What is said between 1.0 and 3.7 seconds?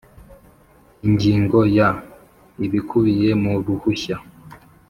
Ingingo ya ibikubiye mu